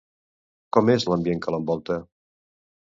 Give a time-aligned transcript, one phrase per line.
[0.77, 2.03] Com és l'ambient que l'envolta?